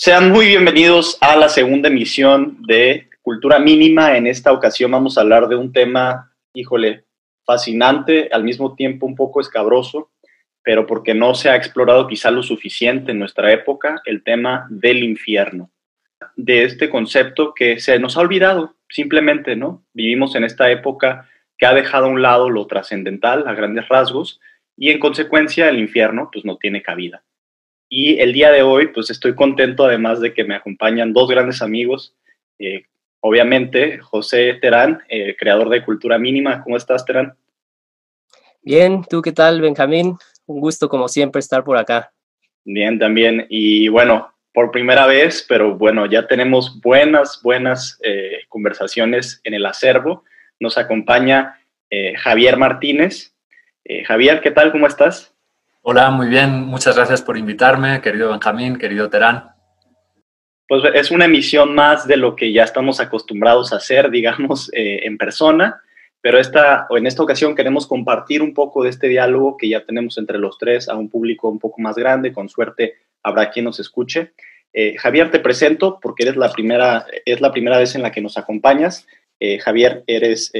[0.00, 4.16] Sean muy bienvenidos a la segunda emisión de Cultura Mínima.
[4.16, 7.06] En esta ocasión vamos a hablar de un tema, híjole,
[7.44, 10.12] fascinante, al mismo tiempo un poco escabroso,
[10.62, 15.02] pero porque no se ha explorado quizá lo suficiente en nuestra época, el tema del
[15.02, 15.72] infierno.
[16.36, 19.82] De este concepto que se nos ha olvidado, simplemente, ¿no?
[19.94, 24.40] Vivimos en esta época que ha dejado a un lado lo trascendental a grandes rasgos
[24.76, 27.24] y en consecuencia el infierno pues no tiene cabida.
[27.88, 31.62] Y el día de hoy, pues estoy contento además de que me acompañan dos grandes
[31.62, 32.14] amigos.
[32.58, 32.84] Eh,
[33.20, 36.62] obviamente, José Terán, eh, creador de Cultura Mínima.
[36.62, 37.34] ¿Cómo estás, Terán?
[38.60, 40.16] Bien, ¿tú qué tal, Benjamín?
[40.44, 42.12] Un gusto, como siempre, estar por acá.
[42.64, 43.46] Bien, también.
[43.48, 49.64] Y bueno, por primera vez, pero bueno, ya tenemos buenas, buenas eh, conversaciones en el
[49.64, 50.24] acervo.
[50.60, 51.54] Nos acompaña
[52.18, 53.34] Javier Martínez.
[54.04, 54.72] Javier, ¿qué tal?
[54.72, 55.34] ¿Cómo estás?
[55.90, 56.66] Hola, muy bien.
[56.66, 59.52] Muchas gracias por invitarme, querido Benjamín, querido Terán.
[60.68, 65.06] Pues es una emisión más de lo que ya estamos acostumbrados a hacer, digamos, eh,
[65.06, 65.80] en persona,
[66.20, 70.18] pero esta, en esta ocasión queremos compartir un poco de este diálogo que ya tenemos
[70.18, 73.80] entre los tres a un público un poco más grande, con suerte habrá quien nos
[73.80, 74.32] escuche.
[74.74, 78.20] Eh, Javier, te presento porque eres la primera, es la primera vez en la que
[78.20, 79.06] nos acompañas.
[79.40, 80.52] Eh, Javier, eres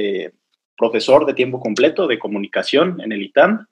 [0.75, 3.67] profesor de tiempo completo de comunicación en el ITAM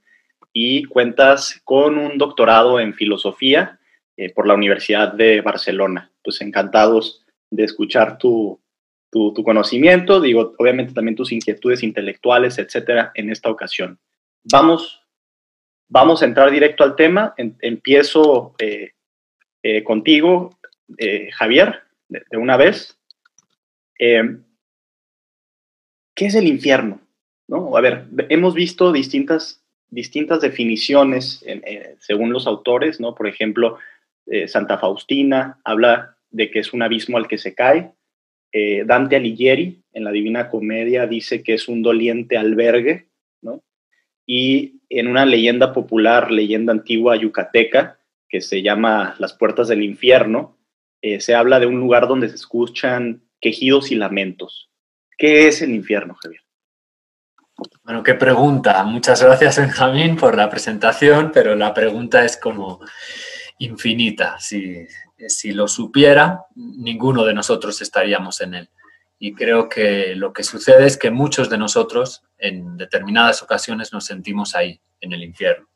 [0.53, 3.79] y cuentas con un doctorado en filosofía
[4.17, 6.11] eh, por la Universidad de Barcelona.
[6.23, 8.59] Pues encantados de escuchar tu,
[9.11, 13.99] tu, conocimiento, digo, obviamente también tus inquietudes intelectuales, etcétera, en esta ocasión.
[14.43, 15.01] Vamos,
[15.87, 17.33] vamos a entrar directo al tema.
[17.37, 18.93] empiezo eh,
[19.63, 20.57] eh, contigo,
[21.33, 22.97] Javier, de, de, una vez.
[26.17, 26.99] ¿Qué es el infierno?
[27.47, 27.77] ¿No?
[27.77, 31.45] A ver, hemos visto distintas distintas definiciones
[31.99, 33.15] según los autores, ¿no?
[33.15, 33.77] Por ejemplo,
[34.27, 37.93] eh, Santa Faustina habla de que es un abismo al que se cae.
[38.51, 43.07] Eh, Dante Alighieri, en la Divina Comedia, dice que es un doliente albergue,
[43.41, 43.63] ¿no?
[44.25, 47.99] Y en una leyenda popular, leyenda antigua yucateca,
[48.29, 50.57] que se llama Las Puertas del Infierno,
[51.01, 54.69] eh, se habla de un lugar donde se escuchan quejidos y lamentos.
[55.17, 56.41] ¿Qué es el infierno, Javier?
[57.83, 58.83] Bueno, qué pregunta.
[58.83, 62.79] Muchas gracias, Benjamín, por la presentación, pero la pregunta es como
[63.59, 64.39] infinita.
[64.39, 64.85] Si,
[65.27, 68.69] si lo supiera, ninguno de nosotros estaríamos en él.
[69.19, 74.05] Y creo que lo que sucede es que muchos de nosotros en determinadas ocasiones nos
[74.05, 75.67] sentimos ahí, en el infierno.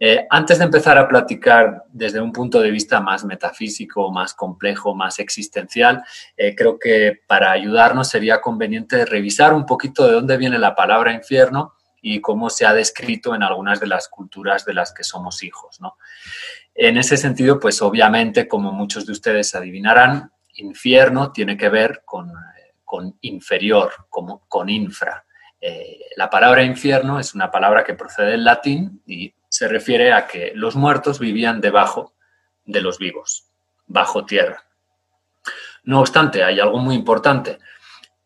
[0.00, 4.94] Eh, antes de empezar a platicar desde un punto de vista más metafísico, más complejo,
[4.94, 6.04] más existencial,
[6.36, 11.12] eh, creo que para ayudarnos sería conveniente revisar un poquito de dónde viene la palabra
[11.12, 15.42] infierno y cómo se ha descrito en algunas de las culturas de las que somos
[15.42, 15.80] hijos.
[16.74, 22.32] En ese sentido, pues obviamente, como muchos de ustedes adivinarán, infierno tiene que ver con,
[22.84, 25.24] con inferior, como, con infra.
[25.60, 30.26] Eh, la palabra infierno es una palabra que procede del latín y se refiere a
[30.26, 32.14] que los muertos vivían debajo
[32.64, 33.48] de los vivos,
[33.86, 34.64] bajo tierra.
[35.84, 37.58] No obstante, hay algo muy importante.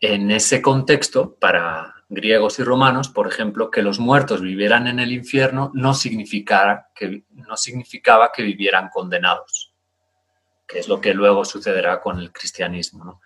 [0.01, 5.13] En ese contexto, para griegos y romanos, por ejemplo, que los muertos vivieran en el
[5.13, 5.93] infierno no,
[6.95, 9.73] que, no significaba que vivieran condenados,
[10.67, 13.23] que es lo que luego sucederá con el cristianismo.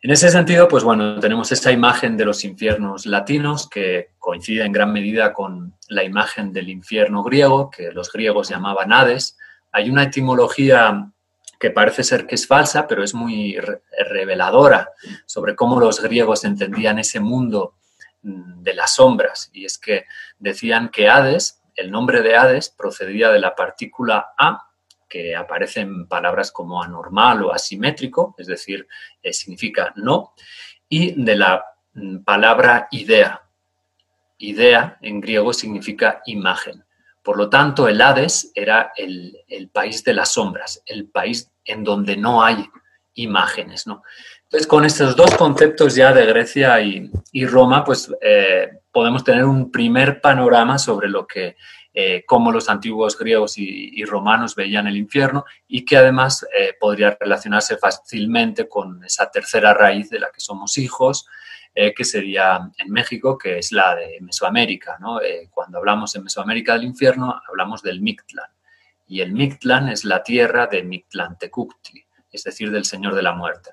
[0.00, 4.70] En ese sentido, pues bueno, tenemos esta imagen de los infiernos latinos que coincide en
[4.70, 9.36] gran medida con la imagen del infierno griego, que los griegos llamaban Hades.
[9.72, 11.10] Hay una etimología
[11.58, 13.58] que parece ser que es falsa, pero es muy
[14.08, 14.92] reveladora
[15.26, 17.74] sobre cómo los griegos entendían ese mundo
[18.22, 19.50] mm, de las sombras.
[19.52, 20.04] Y es que
[20.38, 24.67] decían que Hades, el nombre de Hades, procedía de la partícula A
[25.08, 28.86] que aparecen palabras como anormal o asimétrico, es decir,
[29.22, 30.34] eh, significa no,
[30.88, 31.64] y de la
[31.94, 33.42] mm, palabra idea.
[34.38, 36.84] Idea en griego significa imagen.
[37.22, 42.16] Por lo tanto, el Hades era el, país de las sombras, el país en donde
[42.16, 42.64] no hay
[43.14, 43.86] imágenes.
[43.86, 44.02] ¿no?
[44.44, 49.70] Entonces, con estos dos conceptos ya de Grecia y, Roma, pues eh, podemos tener un
[49.70, 51.56] primer panorama sobre lo que,
[51.94, 57.16] eh, cómo los antiguos griegos y, romanos veían el infierno y que además eh, podría
[57.18, 61.26] relacionarse fácilmente con esa tercera raíz de la que somos hijos,
[61.74, 64.96] eh, que sería en México, que es la de Mesoamérica.
[65.00, 65.18] ¿no?
[65.50, 68.50] cuando hablamos en Mesoamérica del infierno, hablamos del Mictlán.
[69.08, 73.70] Y el Mictlán es la tierra de Mictlantecutli, es decir, del Señor de la Muerte.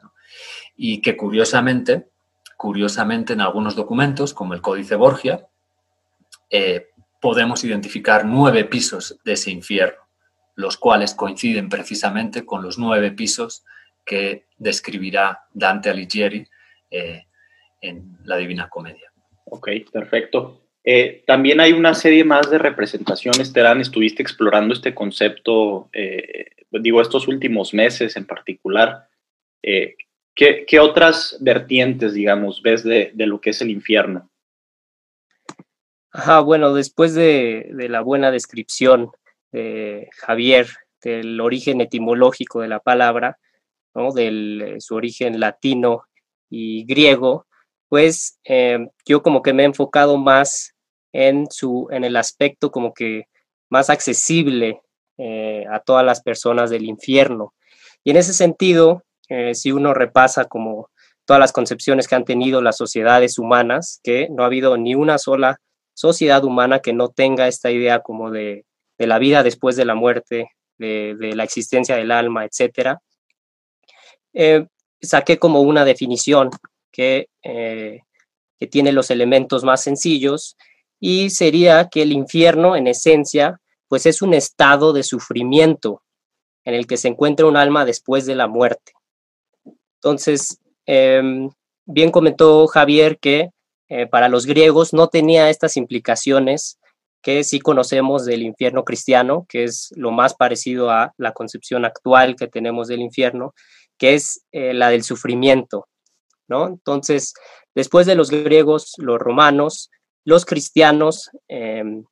[0.76, 2.08] Y que curiosamente,
[2.58, 5.48] curiosamente en algunos documentos, como el Códice Borgia,
[6.50, 6.88] eh,
[7.22, 10.02] podemos identificar nueve pisos de ese infierno,
[10.56, 13.66] los cuales coinciden precisamente con los nueve pisos
[14.06, 16.48] que describirá Dante Alighieri
[16.92, 17.26] eh,
[17.82, 19.12] en la Divina Comedia.
[19.46, 20.62] Ok, perfecto.
[20.84, 25.90] Eh, también hay una serie más de representaciones, Terán, estuviste explorando este concepto,
[26.70, 29.08] digo, estos últimos meses en particular.
[30.36, 34.30] ¿Qué, otras vertientes, digamos, ves de, lo que es el infierno?
[36.12, 39.12] Ajá, bueno, después de, la buena descripción
[39.52, 40.68] de Javier
[41.02, 43.38] del origen etimológico de la palabra,
[43.94, 44.12] ¿no?
[44.12, 46.04] de su origen latino
[46.50, 47.46] y griego,
[47.88, 50.76] pues em, yo como que me he enfocado más
[51.14, 53.28] en, su, en el aspecto como que
[53.70, 54.82] más accesible
[55.18, 57.54] eh, a todas las personas del infierno.
[58.04, 60.90] Y en ese sentido, eh, si uno repasa como
[61.26, 65.18] todas las concepciones que han tenido las sociedades humanas, que no ha habido ni una
[65.18, 65.60] sola
[65.94, 68.66] sociedad humana que no tenga esta idea como de,
[68.98, 72.98] la vida después de la muerte, de, la existencia del alma, etc.
[74.34, 74.68] Eh,
[75.02, 76.52] saqué como una definición
[76.92, 78.02] que, eh,
[78.60, 80.58] que tiene los elementos más sencillos
[81.00, 86.02] y sería que el infierno en esencia pues es un estado de sufrimiento
[86.64, 88.94] en el que se encuentra un alma después de la muerte.
[90.06, 91.50] Entonces, em,
[91.88, 93.50] bien comentó Javier que
[93.90, 96.78] eh, para los griegos no tenía estas implicaciones
[97.24, 102.36] que sí conocemos del infierno cristiano, que es lo más parecido a la concepción actual
[102.36, 103.56] que tenemos del infierno,
[103.98, 105.88] que es eh, la del sufrimiento,
[106.48, 106.68] ¿no?
[106.68, 107.34] Entonces,
[107.74, 109.90] después de los griegos, los romanos,
[110.24, 112.06] los cristianos em,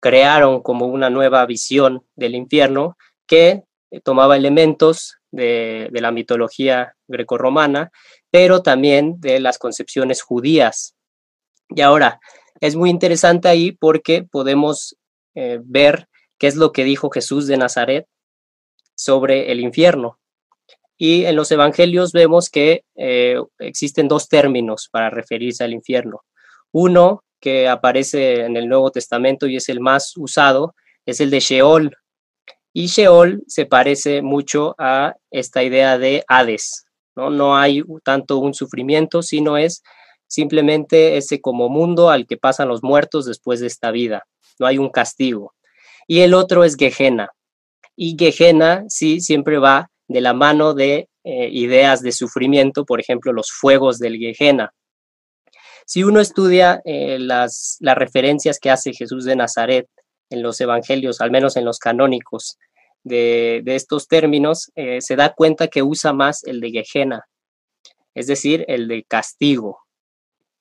[0.00, 7.90] crearon como una nueva visión del infierno que eh, tomaba elementos de, la mitología grecorromana,
[8.30, 10.94] pero también de las concepciones judías.
[11.68, 12.20] Y ahora,
[12.60, 14.96] es muy interesante ahí porque podemos
[15.34, 16.08] eh, ver
[16.38, 18.06] qué es lo que dijo Jesús de Nazaret
[18.94, 20.18] sobre el infierno.
[20.96, 26.22] Y en los evangelios vemos que eh, existen dos términos para referirse al infierno.
[26.70, 31.40] Uno que aparece en el Nuevo Testamento y es el más usado, es el de
[31.40, 31.96] Sheol,
[32.72, 36.84] y Sheol se parece mucho a esta idea de Hades,
[37.14, 37.30] ¿no?
[37.30, 39.82] No hay tanto un sufrimiento, sino es
[40.26, 44.24] simplemente ese como mundo al que pasan los muertos después de esta vida,
[44.58, 45.54] no hay un castigo.
[46.06, 47.28] Y el otro es Gehenna.
[47.94, 53.32] Y Gehenna sí siempre va de la mano de eh, ideas de sufrimiento, por ejemplo,
[53.32, 54.72] los fuegos del Gehenna.
[55.84, 59.86] Si uno estudia eh, las, las referencias que hace Jesús de Nazaret
[60.32, 62.58] en los evangelios, al menos en los canónicos,
[63.04, 67.26] de, estos términos, eh, se da cuenta que usa más el de Gehenna,
[68.14, 69.78] es decir, el de castigo.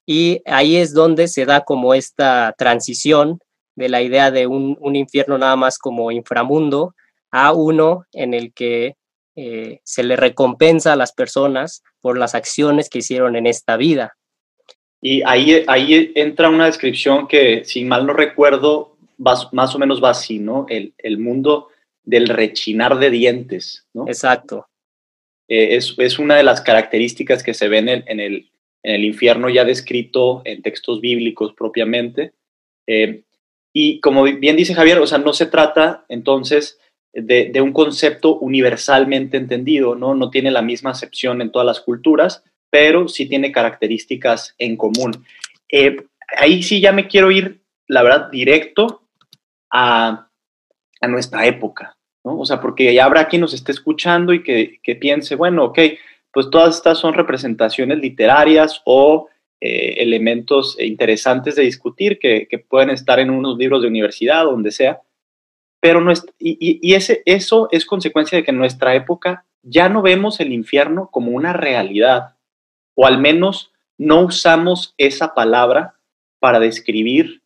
[0.06, 3.40] Y ahí es donde se da como esta transición
[3.76, 6.96] de la idea de un, infierno nada más como inframundo
[7.32, 8.96] a uno en el que
[9.36, 14.18] eh, se le recompensa a las personas por las acciones que hicieron en esta vida.
[15.02, 18.91] Y ahí, ahí entra una descripción que, si mal no recuerdo,
[19.22, 20.66] más o menos va así, ¿no?
[20.68, 21.68] El, mundo
[22.04, 24.08] del rechinar de dientes, ¿no?
[24.08, 24.68] Exacto.
[25.48, 28.50] Eh, es, una de las características que se ven en, el,
[28.84, 32.34] infierno ya descrito en textos bíblicos propiamente.
[32.88, 33.24] Eh,
[33.74, 36.80] y como bien dice Javier, o sea, no se trata entonces
[37.14, 40.16] de, un concepto universalmente entendido, ¿no?
[40.16, 45.26] No tiene la misma acepción en todas las culturas, pero sí tiene características en común.
[45.70, 45.98] Eh,
[46.38, 49.02] ahí sí ya me quiero ir, la verdad, directo
[49.72, 50.28] a,
[51.08, 52.40] nuestra época, ¿no?
[52.40, 55.80] O sea, porque ya habrá quien nos esté escuchando y que, piense, bueno, ok,
[56.32, 59.28] pues todas estas son representaciones literarias o
[59.60, 65.02] eh, elementos interesantes de discutir que, pueden estar en unos libros de universidad donde sea,
[65.80, 70.02] pero no y, y, ese, eso es consecuencia de que en nuestra época ya no
[70.02, 72.36] vemos el infierno como una realidad,
[72.96, 75.96] o al menos no usamos esa palabra
[76.40, 77.41] para describir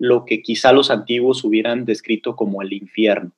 [0.00, 3.32] lo que quizá los antiguos hubieran descrito como el infierno.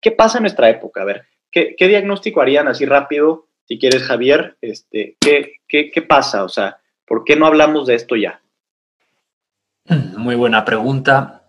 [0.00, 1.02] ¿Qué pasa en nuestra época?
[1.02, 4.56] A ver, ¿qué, diagnóstico harían así rápido, si quieres, Javier?
[4.62, 6.44] Este, ¿qué, qué, qué pasa?
[6.44, 8.40] O sea, ¿por qué no hablamos de esto ya?
[10.16, 11.42] Muy buena pregunta.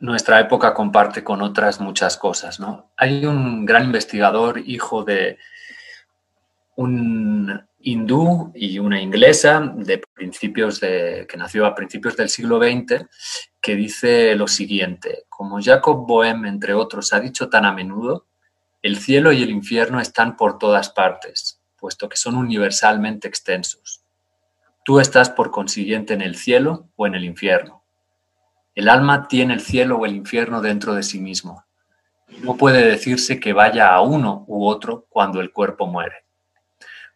[0.00, 2.90] Nuestra época comparte con otras muchas cosas, ¿no?
[2.96, 5.38] Hay un gran investigador, hijo de
[6.74, 13.06] un hindú y una inglesa de principios de, que nació a principios del siglo XX,
[13.60, 18.26] que dice lo siguiente, como Jacob Boehm, entre otros, ha dicho tan a menudo,
[18.82, 24.02] el cielo y el infierno están por todas partes, puesto que son universalmente extensos.
[24.84, 27.84] Tú estás por consiguiente en el cielo o en el infierno.
[28.74, 31.64] El alma tiene el cielo o el infierno dentro de sí mismo.
[32.42, 36.25] No puede decirse que vaya a uno u otro cuando el cuerpo muere.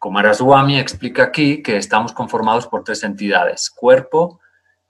[0.01, 4.39] Kumaraswamy explica aquí que estamos conformados por tres entidades, cuerpo,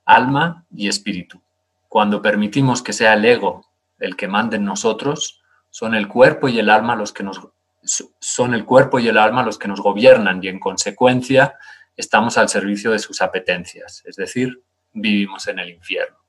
[0.05, 1.41] alma y espíritu.
[1.89, 3.65] Cuando permitimos que sea el ego
[3.99, 7.45] el que mande en nosotros, son el cuerpo y el alma los que nos
[7.83, 11.55] son el cuerpo y el alma los que nos gobiernan y en consecuencia
[11.97, 14.63] estamos al servicio de sus apetencias, es decir,
[14.93, 16.19] vivimos en el infierno.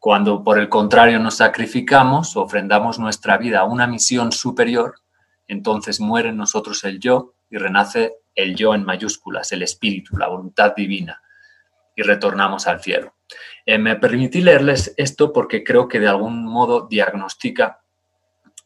[0.00, 4.96] Cuando por el contrario nos sacrificamos, ofrendamos nuestra vida a una misión superior,
[5.46, 10.28] entonces muere en nosotros el yo y renace el yo en mayúsculas, el espíritu, la
[10.28, 11.22] voluntad divina,
[11.94, 13.14] y retornamos al cielo.
[13.64, 17.80] Eh, me permití leerles esto porque creo que de algún modo diagnostica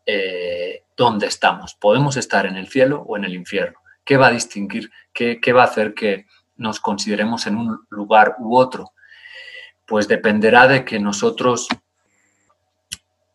[0.04, 1.74] eh, dónde estamos.
[1.74, 3.78] Podemos estar en el cielo o en el infierno.
[4.04, 4.90] ¿Qué va a distinguir?
[5.12, 8.92] ¿Qué, va a hacer que nos consideremos en un lugar u otro?
[9.86, 11.68] Pues dependerá de que nosotros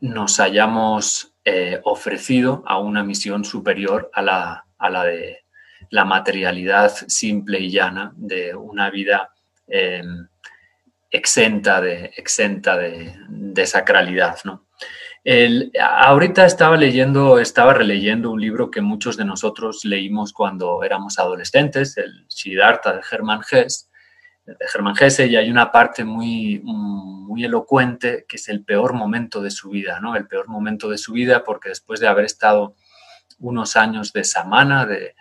[0.01, 5.45] nos hayamos eh, ofrecido a una misión superior a la, a la de
[5.89, 9.31] la materialidad simple y llana de una vida
[9.67, 10.27] em,
[11.11, 14.37] exenta, de, exenta de, sacralidad.
[14.43, 14.65] ¿no?
[15.79, 21.97] ahorita estaba leyendo, estaba releyendo un libro que muchos de nosotros leímos cuando éramos adolescentes,
[21.97, 23.89] el Siddhartha de Hermann Hesse,
[24.45, 29.41] de Germán Hesse, y hay una parte muy, muy elocuente que es el peor momento
[29.41, 30.15] de su vida, ¿no?
[30.15, 32.75] El peor momento de su vida porque después de haber estado
[33.39, 35.15] unos años de samana, de,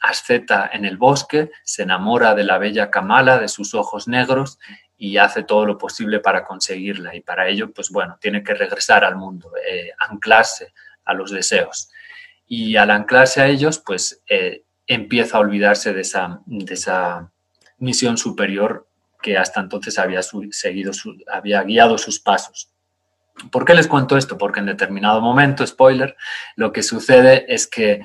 [0.00, 4.58] asceta en el bosque, se enamora de la bella Kamala, de sus ojos negros
[4.96, 7.14] y hace todo lo posible para conseguirla.
[7.14, 10.72] Y para ello, pues bueno, tiene que regresar al mundo, eh, anclarse
[11.04, 11.90] a los deseos.
[12.46, 17.30] Y al anclarse a ellos, pues eh, empieza a olvidarse de esa, de esa
[17.78, 18.88] misión superior
[19.20, 20.92] que hasta entonces había seguido,
[21.30, 22.70] había guiado sus pasos.
[23.50, 24.36] ¿Por qué les cuento esto?
[24.36, 26.16] Porque en determinado momento, spoiler,
[26.56, 28.02] lo que sucede es que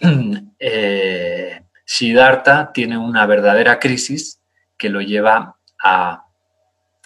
[0.58, 4.40] eh, Siddhartha tiene una verdadera crisis
[4.76, 6.24] que lo lleva a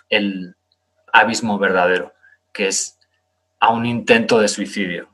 [0.08, 0.56] el
[1.12, 2.14] abismo verdadero,
[2.52, 2.98] que es
[3.60, 5.08] a un intento de suicidio.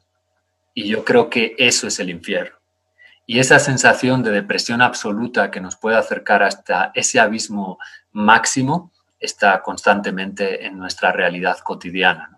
[0.75, 2.57] Y yo creo que eso es el infierno.
[3.27, 7.79] Y esa sensación de depresión absoluta que nos puede acercar hasta ese abismo
[8.13, 12.34] máximo está constantemente en nuestra realidad cotidiana.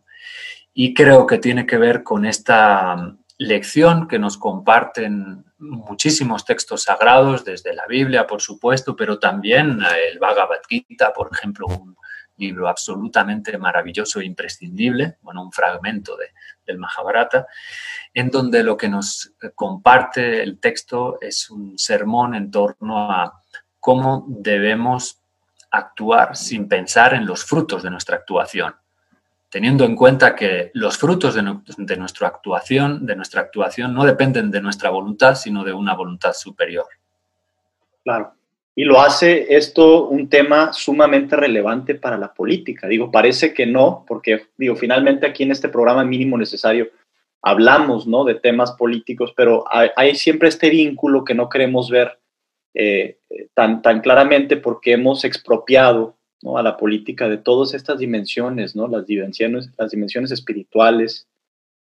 [0.72, 7.44] Y creo que tiene que ver con esta lección que nos comparten muchísimos textos sagrados,
[7.44, 11.96] desde la Biblia, por supuesto, pero también eh, el Bhagavad Gita, por ejemplo, un
[12.36, 16.26] libro absolutamente maravilloso e imprescindible, bueno, un fragmento de,
[16.66, 17.46] del Mahabharata,
[18.12, 23.42] en donde lo que nos comparte el texto es un sermón en torno a
[23.80, 25.22] cómo debemos
[25.70, 28.74] actuar sin pensar en los frutos de nuestra actuación
[29.50, 31.42] teniendo en cuenta que los frutos de,
[31.96, 36.86] nuestra actuación, de nuestra actuación no dependen de nuestra voluntad, sino de una voluntad superior.
[38.02, 38.32] Claro.
[38.74, 42.86] Y lo hace esto un tema sumamente relevante para la política.
[42.86, 46.88] Digo, parece que no, porque digo, finalmente aquí en este programa mínimo necesario
[47.40, 48.24] hablamos ¿no?
[48.24, 52.18] de temas políticos, pero hay, siempre este vínculo que no queremos ver
[52.74, 53.18] eh,
[53.54, 56.16] tan, tan claramente porque hemos expropiado
[56.54, 58.86] a la política de todas estas dimensiones, ¿no?
[58.86, 61.26] las, dimensiones, espirituales,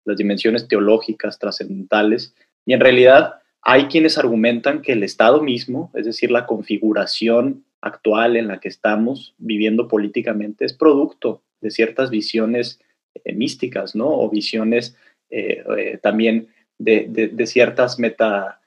[0.05, 2.33] las dimensiones teológicas, trascendentales,
[2.65, 8.37] y en realidad hay quienes argumentan que el Estado mismo, es decir, la configuración actual
[8.37, 12.79] en la que estamos viviendo políticamente, es producto de ciertas visiones
[13.15, 14.07] eh, místicas, ¿no?
[14.07, 14.95] O visiones
[15.29, 18.61] eh, eh, también de, ciertas meta,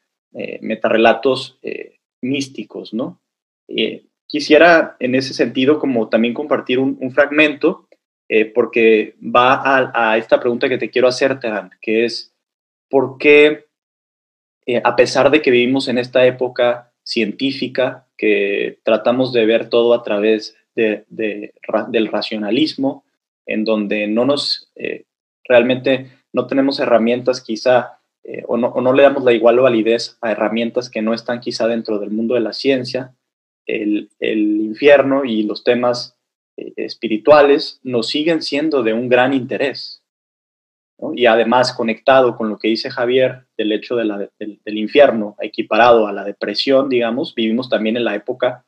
[0.61, 1.59] metarrelatos
[2.23, 3.21] místicos, ¿no?
[4.27, 7.89] Quisiera en ese sentido como también compartir un, fragmento
[8.29, 12.35] eh, porque va a, esta pregunta que te quiero hacer, Terán, que es,
[12.89, 13.67] ¿por qué
[14.67, 19.95] eh, a pesar de que vivimos en esta época científica, que tratamos de ver todo
[19.95, 23.05] a través de, del racionalismo,
[23.47, 25.05] en donde no nos, eh,
[25.45, 28.01] realmente no tenemos herramientas quizá,
[28.49, 31.69] o no, o, no, le damos la igual validez a herramientas que no están quizá
[31.69, 33.15] dentro del mundo de la ciencia,
[33.67, 36.17] el, infierno y los temas
[36.57, 40.03] eh, espirituales nos siguen siendo de un gran interés.
[41.15, 44.31] Y además, conectado con lo que dice Javier del hecho del,
[44.65, 48.65] infierno, equiparado a la depresión, digamos, vivimos también en la época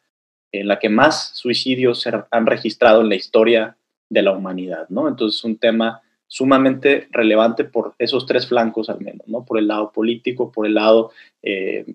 [0.52, 3.76] en la que más suicidios se han registrado en la historia
[4.10, 5.08] de la humanidad, ¿no?
[5.08, 9.44] Entonces es un tema sumamente relevante por esos tres flancos al menos, ¿no?
[9.44, 11.12] Por el lado político, por el lado
[11.42, 11.86] eh,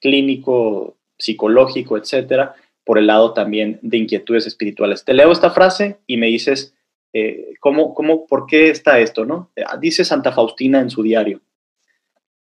[0.00, 2.54] clínico, psicológico, etcétera,
[2.84, 5.04] por el lado también de inquietudes espirituales.
[5.04, 6.74] Te leo esta frase y me dices,
[7.12, 9.50] eh, ¿cómo, cómo, por qué está esto, no?
[9.80, 11.40] Dice Santa Faustina en su diario.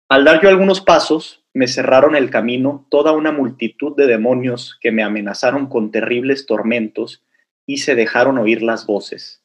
[0.09, 4.93] Al dar yo algunos pasos, me cerraron el camino toda una multitud de demonios que
[4.93, 7.23] me amenazaron con terribles tormentos
[7.65, 9.43] y se dejaron oír las voces.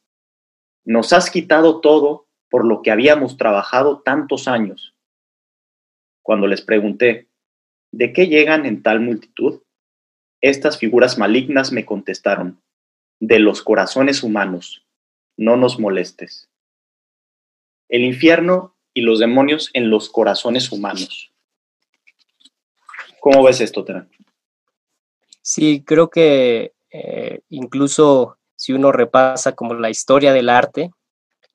[0.83, 4.95] Nos has quitado todo por lo que habíamos trabajado tantos años.
[6.23, 7.28] Cuando les pregunté,
[7.91, 9.61] ¿de qué llegan en tal multitud?
[10.41, 12.61] Estas figuras malignas me contestaron,
[13.19, 14.85] de los corazones humanos,
[15.37, 16.49] no nos molestes.
[17.89, 21.31] El infierno y los demonios en los corazones humanos.
[23.19, 24.09] ¿Cómo ves esto, Terán?
[25.41, 30.91] Sí, creo que eh, incluso si uno repasa como la historia del arte,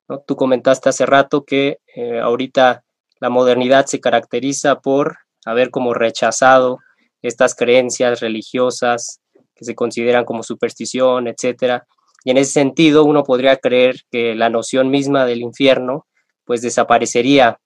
[0.07, 0.19] ¿no?
[0.19, 2.83] tú comentaste hace rato que eh, ahorita
[3.19, 6.79] la modernidad se caracteriza por haber como rechazado
[7.21, 9.21] estas creencias religiosas
[9.55, 11.87] que se consideran como superstición, etcétera.
[12.23, 16.07] Y en ese sentido, uno podría creer que la noción misma del infierno,
[16.43, 17.59] pues desaparecería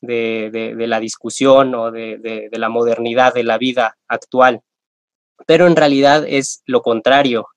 [0.00, 4.62] de, la discusión o de, de, la modernidad de la vida actual.
[5.46, 7.48] Pero en realidad es lo contrario.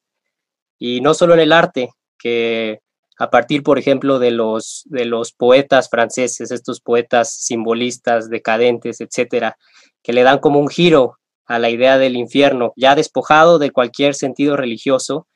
[0.77, 2.79] Y no solo en el arte, que
[3.19, 9.57] a partir, por ejemplo, de los, de los poetas franceses, estos poetas simbolistas, decadentes, etcétera,
[10.01, 14.15] que le dan como un giro a la idea del infierno, ya despojado de cualquier
[14.15, 15.27] sentido religioso,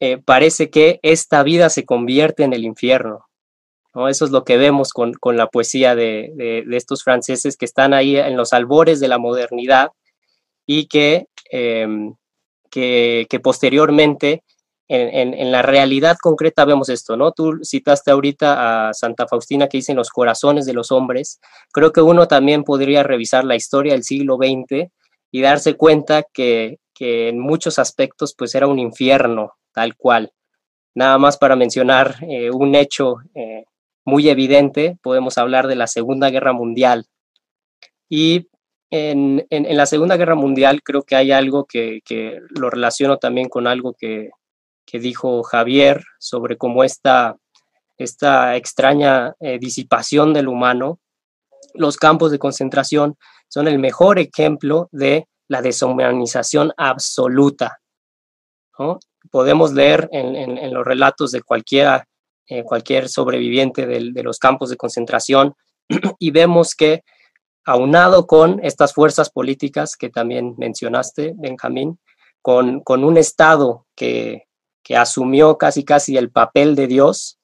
[0.00, 3.26] eh, parece que esta vida se convierte en el infierno.
[3.94, 4.08] ¿no?
[4.08, 8.38] Eso es lo que vemos con, la poesía de, estos franceses que están ahí en
[8.38, 9.90] los albores de la modernidad
[10.64, 12.14] y que, em,
[12.70, 14.42] que, que posteriormente
[14.88, 17.32] en, la realidad concreta vemos esto, ¿no?
[17.32, 21.40] Tú citaste ahorita a Santa Faustina que dice en los corazones de los hombres.
[21.72, 24.90] Creo que uno también podría revisar la historia del siglo XX
[25.30, 30.30] y darse cuenta que, en muchos aspectos pues era un infierno tal cual.
[30.94, 33.64] Nada más para mencionar eh, un hecho eh,
[34.04, 37.06] muy evidente, podemos hablar de la Segunda Guerra Mundial.
[38.08, 38.46] Y
[38.90, 43.66] en, la Segunda Guerra Mundial creo que hay algo que, que lo relaciono también con
[43.66, 44.30] algo que,
[44.84, 47.36] que dijo Javier sobre cómo esta,
[47.96, 51.00] esta extraña eh, disipación del humano,
[51.74, 53.16] los campos de concentración
[53.48, 57.78] son el mejor ejemplo de la deshumanización absoluta.
[59.30, 62.08] Podemos leer en, los relatos de cualquiera,
[62.48, 65.54] eh, cualquier sobreviviente de, los campos de concentración
[66.18, 67.02] y vemos que
[67.64, 72.00] aunado con estas fuerzas políticas que también mencionaste, Benjamín,
[72.40, 74.46] con, con un Estado que,
[74.82, 77.38] que asumió casi casi el papel de Dios,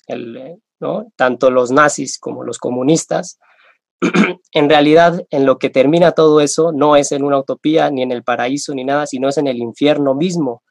[1.16, 3.38] tanto los nazis como los comunistas,
[4.52, 8.12] en realidad en lo que termina todo eso no es en una utopía, ni en
[8.12, 10.62] el paraíso, ni nada, sino es en el infierno mismo,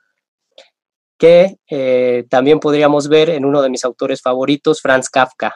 [1.17, 5.56] que eh, también podríamos ver en uno de mis autores favoritos, Franz Kafka.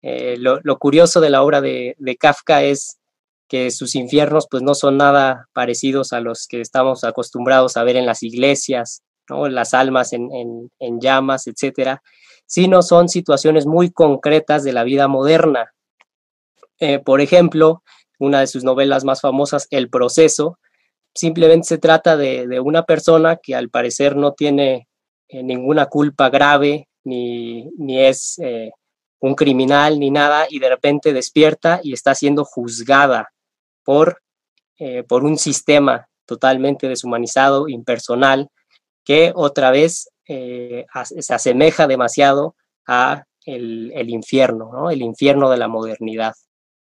[0.00, 3.00] Eh, lo, curioso de la obra de, de, Kafka es
[3.48, 7.96] que sus infiernos pues no son nada parecidos a los que estamos acostumbrados a ver
[7.96, 12.02] en las iglesias las almas en, llamas, etcétera,
[12.46, 15.72] sino son situaciones muy concretas de la vida moderna.
[16.80, 17.82] Eh, por ejemplo,
[18.18, 20.58] una de sus novelas más famosas, El proceso,
[21.14, 24.88] simplemente se trata de, una persona que al parecer no tiene
[25.28, 28.70] eh, ninguna culpa grave, ni, es eh,
[29.20, 33.30] un criminal, ni nada, y de repente despierta y está siendo juzgada
[33.82, 34.20] por,
[35.08, 38.50] por un sistema totalmente deshumanizado, impersonal,
[39.08, 42.54] que otra vez eh, se asemeja demasiado
[42.86, 44.90] a el, infierno, ¿no?
[44.90, 46.34] El infierno de la modernidad.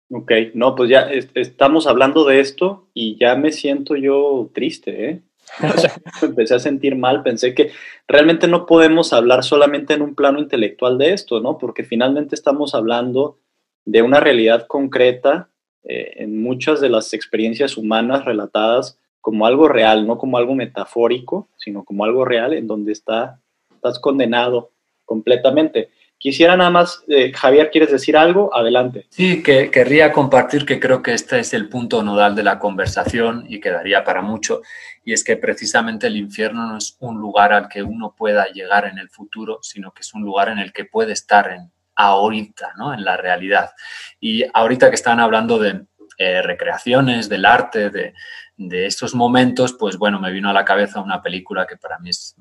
[0.09, 5.21] Ok, no, pues ya estamos hablando de esto y ya me siento yo triste, ¿eh?
[6.21, 7.71] empecé a sentir mal, pensé que
[8.07, 11.57] realmente no podemos hablar solamente en un plano intelectual de esto, ¿no?
[11.57, 13.39] Porque finalmente estamos hablando
[13.83, 15.49] de una realidad concreta
[15.83, 21.49] eh, en muchas de las experiencias humanas relatadas como algo real, no como algo metafórico,
[21.57, 23.39] sino como algo real en donde está,
[23.73, 24.69] estás condenado
[25.03, 25.89] completamente.
[26.19, 28.55] Quisiera nada más, eh, Javier, ¿quieres decir algo?
[28.55, 29.07] Adelante.
[29.09, 33.47] Sí, que querría compartir que creo que este es el punto nodal de la conversación
[33.49, 34.61] y quedaría para mucho,
[35.03, 38.85] y es que precisamente el infierno no es un lugar al que uno pueda llegar
[38.85, 42.73] en el futuro, sino que es un lugar en el que puede estar en ahorita,
[42.77, 42.93] ¿no?
[42.93, 43.71] En la realidad.
[44.19, 45.81] Y ahorita que están hablando de
[46.17, 48.13] eh, recreaciones, del arte, de,
[48.57, 52.09] de estos momentos, pues bueno, me vino a la cabeza una película que para mí
[52.09, 52.35] es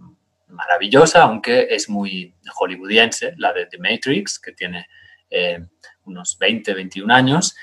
[0.49, 4.87] maravillosa, aunque es muy hollywoodiense, la de The Matrix, que tiene
[5.31, 5.65] eh,
[6.05, 7.57] unos 20, 21 años.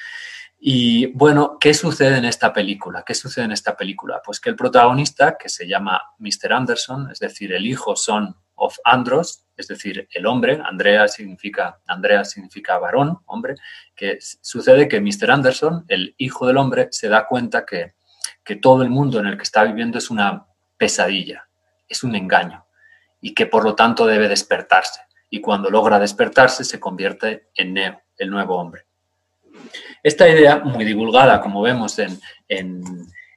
[0.59, 3.03] Y bueno, ¿qué sucede en esta película?
[3.05, 4.21] ¿Qué sucede en esta película?
[4.23, 6.53] Pues que el protagonista, que se llama Mr.
[6.53, 12.23] Anderson, es decir, el hijo son of Andros, es decir, el hombre, Andrea significa, Andrea
[12.25, 13.55] significa varón, hombre,
[13.95, 15.31] que sucede que Mr.
[15.31, 17.93] Anderson, el hijo del hombre, se da cuenta que,
[18.43, 20.45] que todo el mundo en el que está viviendo es una
[20.77, 21.47] pesadilla,
[21.87, 22.65] es un engaño
[23.21, 25.01] y que por lo tanto debe despertarse.
[25.29, 28.85] Y cuando logra despertarse se convierte en Neo, el nuevo hombre.
[30.03, 31.97] Esta idea, muy divulgada, como vemos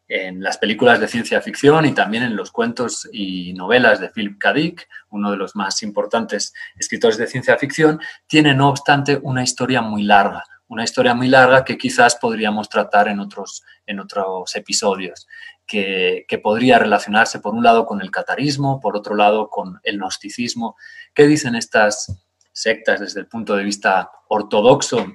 [0.08, 4.38] en, las películas de ciencia ficción y también en los cuentos y novelas de Philip
[4.38, 4.52] K.
[4.52, 9.82] Dick, uno de los más importantes escritores de ciencia ficción, tiene no obstante una historia
[9.82, 15.26] muy larga, una historia muy larga que quizás podríamos tratar en otros, en otros episodios
[15.66, 20.76] que, podría relacionarse por un lado con el catarismo, por otro lado con el gnosticismo.
[21.14, 25.06] ¿Qué dicen estas sectas desde el punto de vista ortodoxo?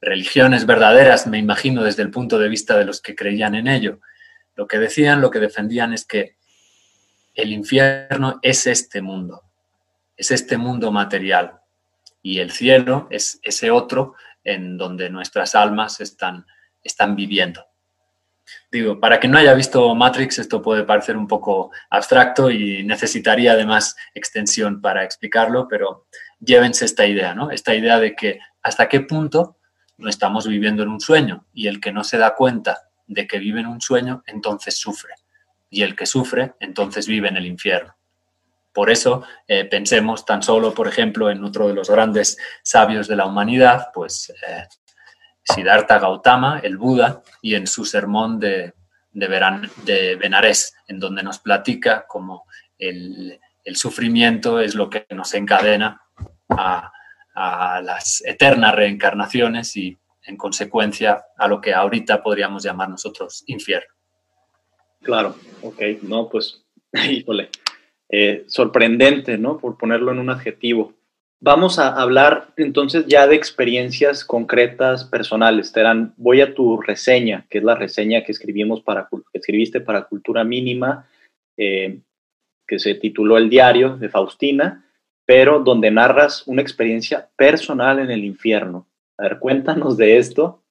[0.00, 4.00] Religiones verdaderas, me imagino, desde el punto de vista de los que creían en ello.
[4.54, 6.36] Lo que decían, lo que defendían es que
[7.34, 9.42] el infierno es este mundo,
[10.16, 11.60] es este mundo material
[12.22, 16.44] y el cielo es ese otro en donde nuestras almas están,
[17.14, 17.64] viviendo.
[18.72, 23.52] Digo, para quien no haya visto Matrix, esto puede parecer un poco abstracto y necesitaría
[23.52, 26.06] además extensión para explicarlo, pero
[26.40, 27.50] llévense esta idea, ¿no?
[27.50, 29.57] Esta idea de que hasta qué punto
[29.98, 33.38] no estamos viviendo en un sueño y el que no se da cuenta de que
[33.38, 35.14] vive en un sueño, entonces sufre.
[35.70, 37.94] Y el que sufre, entonces vive en el infierno.
[38.72, 43.16] Por eso eh, pensemos tan solo, por ejemplo, en otro de los grandes sabios de
[43.16, 44.64] la humanidad, pues eh,
[45.42, 48.74] Siddhartha Gautama, el Buda, y en su sermón de,
[49.12, 52.46] de, Benares, en donde nos platica cómo
[52.78, 53.40] el,
[53.74, 56.00] sufrimiento es lo que nos encadena
[56.48, 56.90] a,
[57.82, 59.96] las eternas reencarnaciones y,
[60.26, 63.92] en consecuencia, a lo que ahorita podríamos llamar nosotros infierno.
[65.02, 66.64] Claro, ok, no, pues,
[67.10, 67.50] híjole,
[68.08, 69.58] eh, sorprendente, ¿no?
[69.58, 70.94] Por ponerlo en un adjetivo.
[71.40, 75.72] Vamos a hablar entonces ya de experiencias concretas, personales.
[75.72, 80.42] Terán, voy a tu reseña, que es la reseña que escribimos para, escribiste para Cultura
[80.42, 81.06] Mínima,
[81.56, 82.00] eh,
[82.66, 84.84] que se tituló El Diario de Faustina,
[85.28, 88.86] pero donde narras una experiencia personal en el infierno.
[89.18, 90.62] A ver, cuéntanos de esto.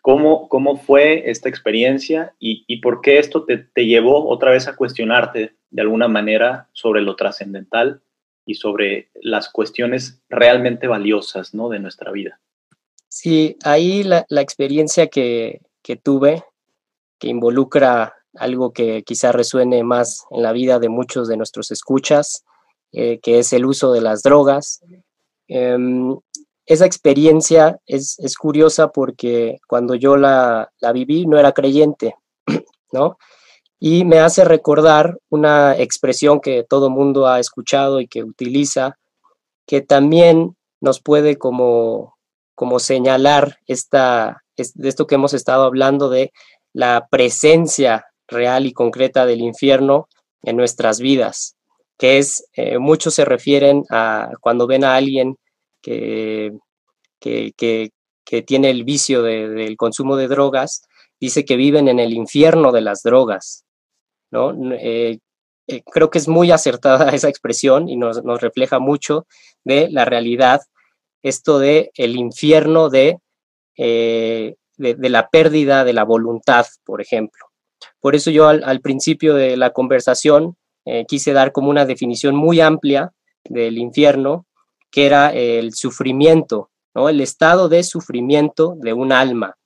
[0.00, 5.54] ¿Cómo, cómo fue esta experiencia y, por qué esto te, llevó otra vez a cuestionarte
[5.70, 8.02] de alguna manera sobre lo trascendental
[8.44, 11.68] y sobre las cuestiones realmente valiosas ¿no?
[11.68, 12.40] de nuestra vida.
[13.08, 15.60] Sí, ahí la, experiencia que,
[16.02, 16.42] tuve,
[17.20, 22.44] que involucra algo que quizá resuene más en la vida de muchos de nuestros escuchas,
[22.92, 24.80] eh, que es el uso de las drogas.
[25.48, 26.16] Em,
[26.66, 32.14] esa experiencia es, es, curiosa porque cuando yo la, la viví no era creyente,
[32.92, 33.16] ¿no?
[33.84, 38.96] y me hace recordar una expresión que todo mundo ha escuchado y que utiliza,
[39.66, 42.16] que también nos puede como,
[42.54, 46.32] como señalar esta, de esto que hemos estado hablando de
[46.72, 50.08] la presencia real y concreta del infierno
[50.44, 51.56] en nuestras vidas,
[52.02, 55.36] que es, eh, muchos se refieren a cuando ven a alguien
[55.80, 56.50] que,
[57.20, 57.92] que,
[58.44, 60.82] tiene el vicio del consumo de drogas,
[61.20, 63.64] dice que viven en el infierno de las drogas,
[64.32, 64.52] ¿no?
[64.72, 65.20] Eh,
[65.68, 69.24] eh, creo que es muy acertada esa expresión y nos, refleja mucho
[69.62, 70.60] de la realidad,
[71.22, 73.18] esto de el infierno de,
[73.76, 74.56] de,
[75.08, 77.46] la pérdida de la voluntad, por ejemplo.
[78.00, 80.56] Por eso yo al, principio de la conversación
[81.06, 83.12] quise dar como una definición muy amplia
[83.44, 84.46] del infierno,
[84.90, 87.08] que era el sufrimiento, ¿no?
[87.08, 89.56] el estado de sufrimiento de un alma.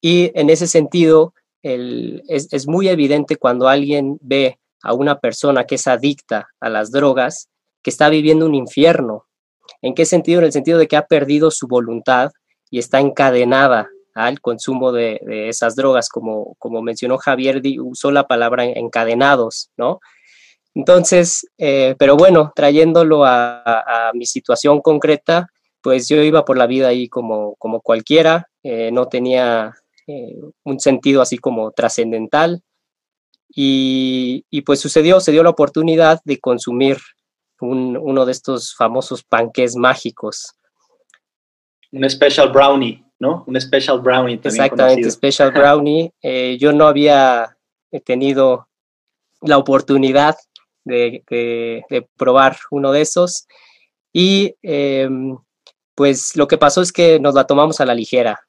[0.00, 5.86] Y en ese sentido, es, muy evidente cuando alguien ve a una persona que es
[5.86, 7.48] adicta a las drogas,
[7.82, 9.26] que está viviendo un infierno.
[9.80, 10.40] ¿En qué sentido?
[10.40, 12.32] En el sentido de que ha perdido su voluntad
[12.70, 18.64] y está encadenada al consumo de, esas drogas, como, como mencionó Javier, usó la palabra
[18.64, 20.00] encadenados, ¿no?
[20.74, 25.48] Entonces, eh, pero bueno, trayéndolo a, mi situación concreta,
[25.80, 29.74] pues yo iba por la vida ahí como, como cualquiera, eh, no tenía
[30.06, 32.62] eh, un sentido así como trascendental.
[33.56, 36.98] Y, pues sucedió, se dio la oportunidad de consumir
[37.60, 40.54] uno de estos famosos panques mágicos.
[41.92, 43.44] Un special brownie, ¿no?
[43.46, 44.38] Un special brownie.
[44.38, 46.12] También Exactamente, special brownie.
[46.58, 47.56] yo no había
[48.04, 48.68] tenido
[49.40, 50.36] la oportunidad
[50.84, 53.46] de, probar uno de esos.
[54.12, 55.36] Y em,
[55.94, 58.40] pues lo que pasó es que nos la tomamos a la ligera.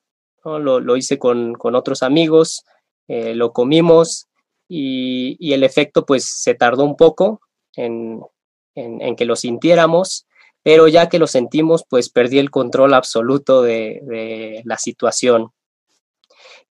[0.43, 2.63] Lo, hice con, otros amigos,
[3.07, 4.27] eh, lo comimos
[4.67, 7.41] y, el efecto pues se tardó un poco
[7.75, 8.21] en,
[8.75, 10.27] que lo sintiéramos,
[10.65, 15.51] pero ya que lo sentimos pues perdí el control absoluto de, la situación.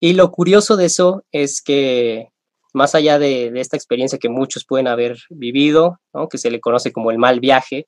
[0.01, 2.31] Y lo curioso de eso es que
[2.73, 7.13] más allá de, esta experiencia que muchos pueden haber vivido, que se le conoce como
[7.13, 7.87] el mal viaje,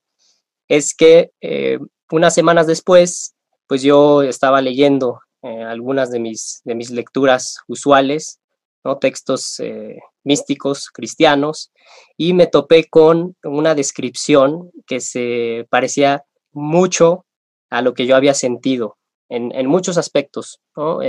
[0.69, 1.81] es que eh,
[2.13, 3.35] unas semanas después,
[3.67, 8.39] pues yo estaba leyendo eh, algunas de mis, de mis lecturas usuales,
[8.87, 8.99] ¿no?
[8.99, 11.73] textos eh, místicos cristianos,
[12.17, 17.27] y me topé con una descripción que se parecía mucho
[17.69, 18.97] a lo que yo había sentido
[19.29, 20.61] en, en muchos aspectos.
[20.77, 21.01] ¿no?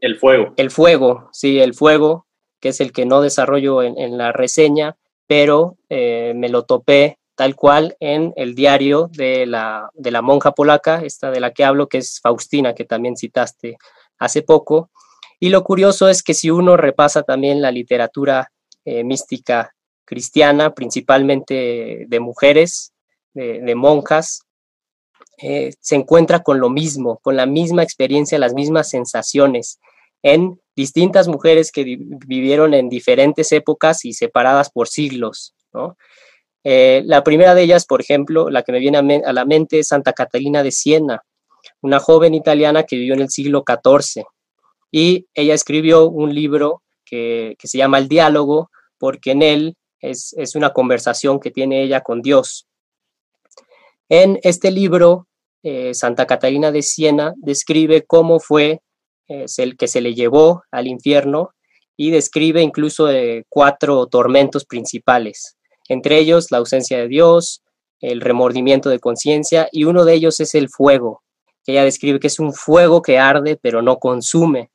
[0.00, 0.54] El fuego.
[0.56, 2.26] El fuego, sí, el fuego,
[2.60, 7.54] que es el que no desarrollo en, la reseña, pero eh, me lo topé tal
[7.54, 11.88] cual en el diario de la, de la monja polaca, esta de la que hablo,
[11.88, 13.78] que es Faustina, que también citaste
[14.18, 14.90] hace poco.
[15.40, 18.52] Y lo curioso es que si uno repasa también la literatura
[18.84, 19.74] eh, mística
[20.04, 22.92] cristiana, principalmente de mujeres,
[23.32, 24.42] de, monjas,
[25.38, 29.78] eh, se encuentra con lo mismo, con la misma experiencia, las mismas sensaciones
[30.22, 31.84] en distintas mujeres que
[32.26, 35.54] vivieron en diferentes épocas y separadas por siglos.
[36.64, 39.88] Eh, la primera de ellas, por ejemplo, la que me viene a, la mente es
[39.88, 41.22] Santa Catalina de Siena,
[41.80, 44.24] una joven italiana que vivió en el siglo XIV.
[44.90, 50.72] Y ella escribió un libro que, se llama El Diálogo, porque en él es, una
[50.72, 52.66] conversación que tiene ella con Dios.
[54.08, 55.26] En este libro,
[55.62, 58.80] eh, Santa Catalina de Siena describe cómo fue
[59.28, 61.50] el que se le llevó al infierno
[61.96, 63.08] y describe incluso
[63.48, 65.56] cuatro tormentos principales,
[65.88, 67.62] entre ellos la ausencia de Dios,
[68.00, 71.22] el remordimiento de conciencia y uno de ellos es el fuego,
[71.64, 74.70] que ella describe que es un fuego que arde pero no consume.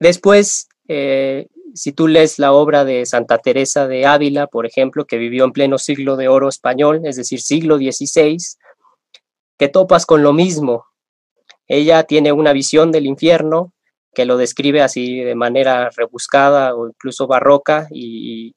[0.00, 5.18] Después, eh, si tú lees la obra de Santa Teresa de Ávila, por ejemplo, que
[5.18, 8.36] vivió en pleno siglo de oro español, es decir, siglo XVI,
[9.58, 10.86] que topas con lo mismo,
[11.66, 13.72] ella tiene una visión del infierno
[14.14, 18.54] que lo describe así de manera rebuscada o incluso barroca y,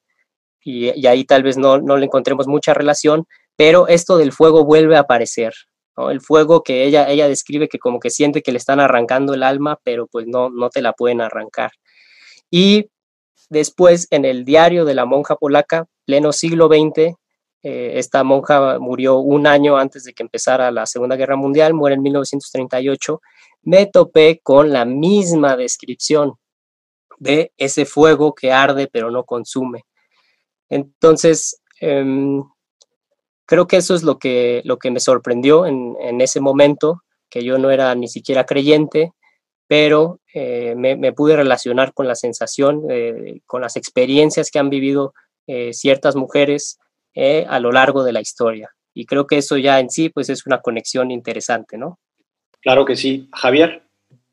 [1.07, 5.53] ahí tal vez no, le encontremos mucha relación, pero esto del fuego vuelve a aparecer.
[5.97, 9.43] El fuego que ella, ella describe que como que siente que le están arrancando el
[9.43, 11.71] alma, pero pues no, no te la pueden arrancar.
[12.51, 12.89] Y
[13.49, 17.15] después en el diario de la monja polaca, pleno siglo XX,
[17.63, 21.95] eh, esta monja murió un año antes de que empezara la Segunda Guerra Mundial, muere
[21.95, 23.19] en 1938.
[23.63, 26.33] Me topé con la misma descripción
[27.19, 29.83] de ese fuego que arde pero no consume.
[30.69, 32.43] Entonces, em,
[33.47, 37.57] creo que eso es lo que, lo que me sorprendió en, ese momento, que yo
[37.57, 39.13] no era ni siquiera creyente,
[39.67, 45.13] pero eh, me, pude relacionar con la sensación, eh, con las experiencias que han vivido
[45.71, 46.77] ciertas mujeres
[47.19, 48.69] eh, a lo largo de la historia.
[48.93, 51.97] Y creo que eso ya en sí pues es una conexión interesante, ¿no?
[52.61, 53.27] Claro que sí.
[53.33, 53.81] Javier.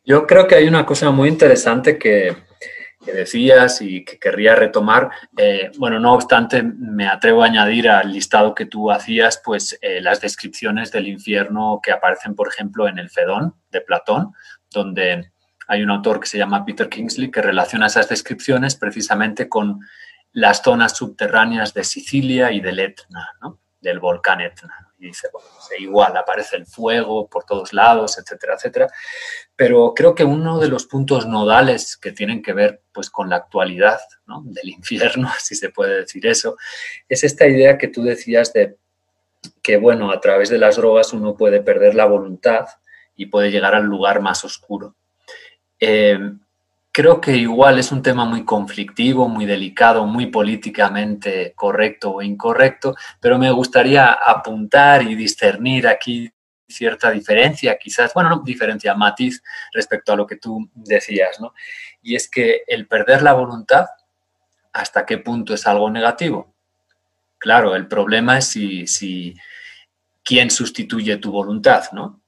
[0.05, 2.37] Yo creo que hay una cosa muy interesante que,
[3.13, 5.11] decías y que querría retomar.
[5.37, 10.01] Eh, bueno, no obstante, me atrevo a añadir al listado que tú hacías, pues eh,
[10.01, 14.33] las descripciones del infierno que aparecen, por ejemplo, en el Fedón de Platón,
[14.71, 15.33] donde
[15.67, 19.81] hay un autor que se llama Peter Kingsley que relaciona esas descripciones precisamente con
[20.33, 23.31] las zonas subterráneas de Sicilia y del Etna,
[23.81, 24.93] del volcán Etna.
[25.05, 28.89] Y dice, bueno, igual aparece el fuego por todos lados, etcétera, etcétera.
[29.55, 33.37] Pero creo que uno de los puntos nodales que tienen que ver pues, con la
[33.37, 34.01] actualidad
[34.45, 36.57] del infierno, si se puede decir eso,
[37.09, 38.79] es esta idea que tú decías de
[39.63, 42.67] que, bueno, a través de las drogas uno puede perder la voluntad
[43.15, 44.97] y puede llegar al lugar más oscuro.
[45.79, 46.19] Eh,
[46.95, 52.95] creo que igual es un tema muy conflictivo, muy delicado, muy políticamente correcto o incorrecto,
[53.21, 56.31] pero me gustaría apuntar y discernir aquí
[56.69, 61.53] cierta diferencia, quizás, bueno, no diferencia, matiz respecto a lo que tú decías, ¿no?
[62.01, 63.87] Y es que el perder la voluntad
[64.73, 66.55] hasta qué punto es algo negativo.
[67.39, 69.35] Claro, el problema es si, si
[70.23, 72.21] quién sustituye tu voluntad, ¿no?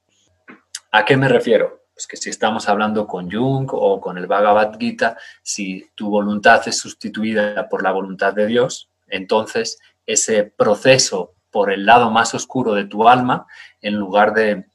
[0.90, 1.76] ¿A qué me refiero?
[1.96, 6.61] Pues que si estamos hablando con Jung o con el Bhagavad Gita, si tu voluntad
[6.68, 12.74] es sustituida por la voluntad de Dios, entonces ese proceso por el lado más oscuro
[12.74, 13.46] de tu alma,
[13.80, 14.66] en lugar de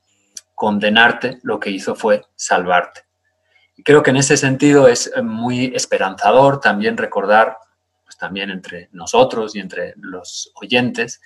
[0.55, 3.01] condenarte, lo que hizo fue salvarte.
[3.77, 7.55] Y creo que en ese sentido es muy esperanzador también recordar,
[8.03, 11.21] pues también entre nosotros y entre los oyentes,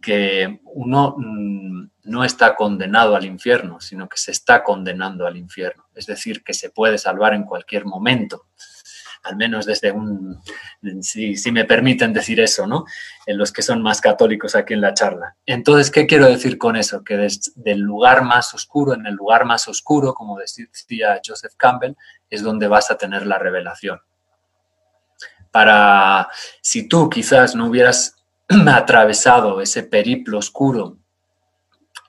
[0.00, 5.86] que uno mm, no está condenado al infierno, sino que se está condenando al infierno.
[5.94, 8.46] Es decir, que se puede salvar en cualquier momento,
[9.24, 10.40] al menos desde un,
[11.02, 12.84] si, me permiten decir eso, ¿no?
[13.26, 15.36] En los que son más católicos aquí en la charla.
[15.44, 17.02] Entonces, ¿qué quiero decir con eso?
[17.02, 21.96] Que desde el lugar más oscuro, en el lugar más oscuro, como decía Joseph Campbell,
[22.30, 24.00] es donde vas a tener la revelación.
[25.50, 26.28] Para,
[26.60, 28.17] si tú quizás no hubieras
[28.68, 30.98] atravesado ese periplo oscuro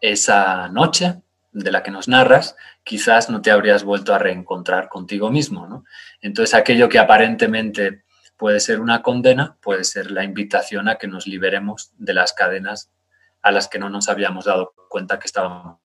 [0.01, 1.21] esa noche
[1.51, 5.67] de la que nos narras, quizás no te habrías vuelto a reencontrar contigo mismo.
[5.67, 5.83] ¿no?
[6.21, 8.03] Entonces, aquello que aparentemente
[8.37, 12.91] puede ser una condena, puede ser la invitación a que nos liberemos de las cadenas
[13.41, 15.79] a las que no nos habíamos dado cuenta que estábamos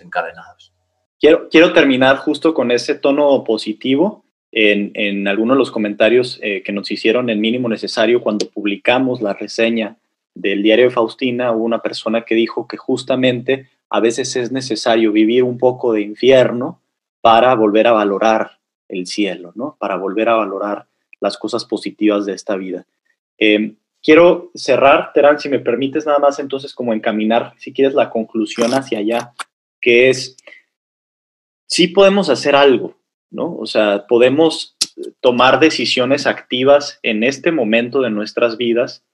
[0.00, 0.72] encadenados.
[1.18, 4.21] Quiero, quiero terminar justo con ese tono positivo
[4.52, 9.32] en, algunos de los comentarios eh, que nos hicieron en mínimo necesario cuando publicamos la
[9.32, 9.96] reseña
[10.34, 15.12] del diario de Faustina, hubo una persona que dijo que justamente a veces es necesario
[15.12, 16.80] vivir un poco de infierno
[17.20, 19.76] para volver a valorar el cielo, ¿no?
[19.78, 20.86] Para volver a valorar
[21.20, 22.84] las cosas positivas de esta vida.
[23.38, 28.10] Eh, quiero cerrar, Terán, si me permites nada más entonces como encaminar, si quieres, la
[28.10, 29.32] conclusión hacia allá,
[29.80, 30.36] que es,
[31.66, 32.96] sí podemos hacer algo,
[33.32, 33.56] ¿no?
[33.56, 34.76] O sea, podemos
[35.20, 39.04] tomar decisiones activas en este momento de nuestras vidas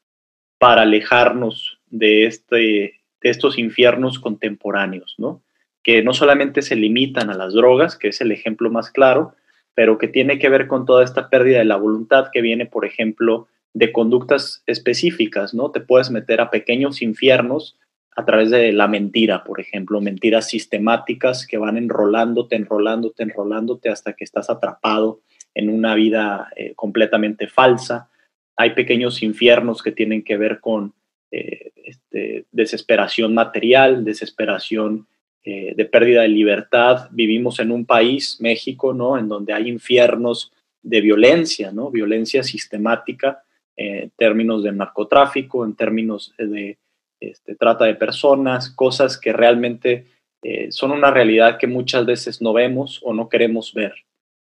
[0.58, 5.42] para alejarnos de, este, de estos infiernos contemporáneos, ¿no?
[5.82, 9.34] Que no solamente se limitan a las drogas, que es el ejemplo más claro,
[9.74, 12.84] pero que tiene que ver con toda esta pérdida de la voluntad que viene, por
[12.84, 15.70] ejemplo, de conductas específicas, ¿no?
[15.70, 17.78] Te puedes meter a pequeños infiernos
[18.18, 24.14] a través de la mentira, por ejemplo, mentiras sistemáticas que van enrolándote, enrolándote, enrolándote hasta
[24.14, 25.20] que estás atrapado
[25.54, 28.10] en una vida eh, completamente falsa.
[28.56, 30.94] Hay pequeños infiernos que tienen que ver con
[31.30, 35.06] eh, este, desesperación material, desesperación
[35.44, 37.06] eh, de pérdida de libertad.
[37.12, 39.16] Vivimos en un país, México, ¿no?
[39.16, 40.50] En donde hay infiernos
[40.82, 41.92] de violencia, ¿no?
[41.92, 43.44] Violencia sistemática
[43.76, 46.78] en términos de narcotráfico, en términos de
[47.20, 50.06] este, trata de personas, cosas que realmente
[50.42, 53.94] eh, son una realidad que muchas veces no vemos o no queremos ver.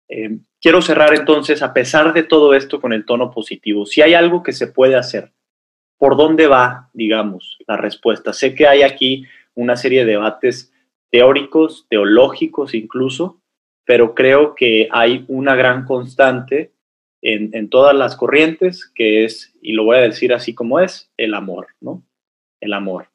[0.09, 3.85] Eh, quiero cerrar entonces, a pesar de todo esto, con el tono positivo.
[3.85, 5.31] Si hay algo que se puede hacer,
[5.97, 8.33] ¿por dónde va, digamos, la respuesta?
[8.33, 10.71] Sé que hay aquí una serie de debates
[11.11, 13.41] teóricos, teológicos incluso,
[13.85, 16.71] pero creo que hay una gran constante
[17.21, 21.11] en, en, todas las corrientes, que es, y lo voy a decir así como es,
[21.17, 22.03] el amor, ¿no?
[22.63, 23.07] El amor.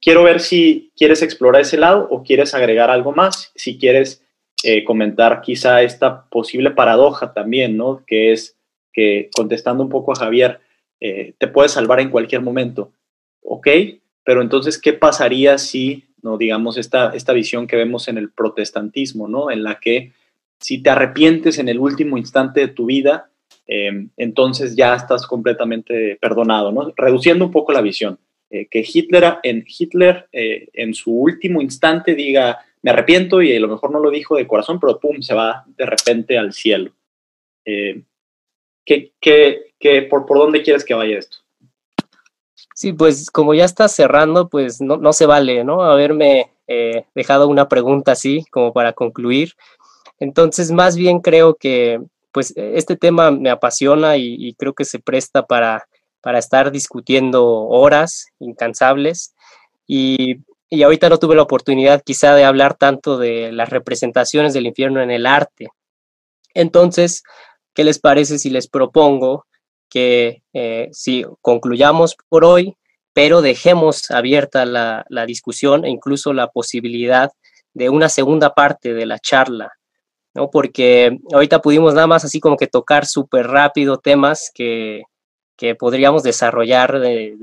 [0.00, 4.22] Quiero ver si quieres explorar ese lado o quieres agregar algo más, si quieres
[4.62, 8.02] eh, comentar quizá esta posible paradoja también, ¿no?
[8.06, 8.56] Que es
[8.92, 10.60] que, contestando un poco a Javier,
[11.00, 12.92] eh, te puedes salvar en cualquier momento,
[13.42, 13.68] ¿ok?
[14.24, 19.28] Pero entonces, ¿qué pasaría si, no digamos, esta, esta visión que vemos en el protestantismo,
[19.28, 19.50] ¿no?
[19.50, 20.12] En la que
[20.60, 23.28] si te arrepientes en el último instante de tu vida,
[23.66, 26.92] eh, entonces ya estás completamente perdonado, ¿no?
[26.96, 28.18] Reduciendo un poco la visión.
[28.54, 33.58] Eh, que Hitler, en, Hitler eh, en su último instante diga, me arrepiento y a
[33.58, 36.92] lo mejor no lo dijo de corazón, pero pum, se va de repente al cielo.
[37.64, 38.02] Eh,
[38.84, 41.38] ¿qué, qué, por, por, dónde quieres que vaya esto?
[42.76, 45.82] Sí, pues como ya está cerrando, pues no, no se vale, ¿no?
[45.82, 46.52] Haberme
[47.14, 49.54] dejado una pregunta así como para concluir.
[50.20, 55.44] Entonces, más bien creo que pues este tema me apasiona y creo que se presta
[55.44, 55.88] para
[56.24, 59.34] para estar discutiendo horas incansables
[59.86, 60.36] y,
[60.70, 65.02] y, ahorita no tuve la oportunidad quizá de hablar tanto de las representaciones del infierno
[65.02, 65.68] en el arte.
[66.54, 67.22] Entonces,
[67.74, 69.44] ¿qué les parece si les propongo
[69.90, 72.74] que eh, si concluyamos por hoy,
[73.12, 77.32] pero dejemos abierta la, la discusión e incluso la posibilidad
[77.74, 79.72] de una segunda parte de la charla,
[80.32, 80.48] ¿no?
[80.50, 85.02] Porque ahorita pudimos nada más así como que tocar súper rápido temas que,
[85.56, 87.36] que podríamos desarrollar de,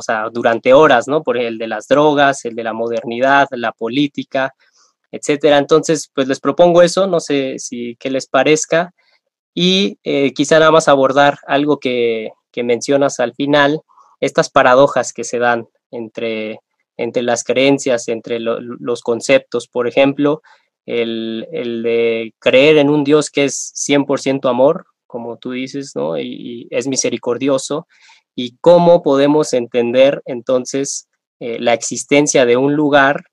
[0.00, 1.22] sea, durante horas, ¿no?
[1.22, 4.54] Por el de las drogas, el de la modernidad, la política,
[5.10, 5.58] etcétera.
[5.58, 8.92] Entonces, pues les propongo eso, no sé si qué les parezca.
[9.54, 13.80] Y eh, quizá nada más abordar algo que, que, mencionas al final,
[14.20, 16.60] estas paradojas que se dan entre,
[16.98, 19.66] entre las creencias, entre los conceptos.
[19.66, 20.42] Por ejemplo,
[20.84, 26.18] el, el, de creer en un Dios que es 100% amor, como tú dices, ¿no?
[26.18, 27.86] Y, es misericordioso.
[28.34, 31.08] Y cómo podemos entender entonces
[31.40, 33.24] eh, la existencia de un lugar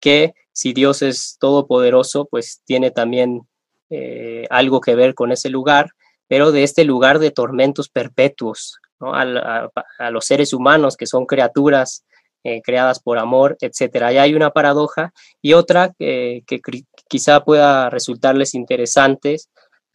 [0.00, 3.42] que si Dios es todopoderoso, pues tiene también
[3.90, 5.90] eh, algo que ver con ese lugar,
[6.28, 9.14] pero de este lugar de tormentos perpetuos, ¿no?
[9.14, 9.70] a,
[10.10, 12.04] los seres humanos que son criaturas
[12.42, 14.12] eh, creadas por amor, etcétera.
[14.12, 16.42] Y hay una paradoja y otra que
[17.08, 19.50] quizá pueda resultarles interesantes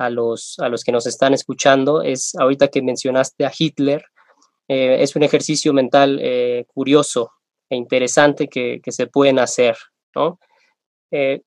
[0.06, 4.04] a los, a los que nos están escuchando es, ahorita que mencionaste a Hitler,
[4.68, 7.32] eh, es un ejercicio mental eh, curioso
[7.70, 9.78] e interesante que, se pueden hacer,
[10.16, 10.40] ¿no?
[11.12, 11.42] Eh,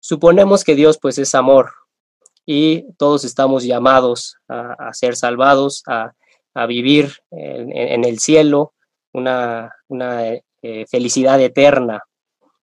[0.00, 1.72] suponemos que Dios pues es amor
[2.46, 6.12] y todos estamos llamados a, ser salvados, a,
[6.66, 8.74] vivir en, el cielo
[9.12, 10.24] una, una
[10.90, 12.02] felicidad eterna,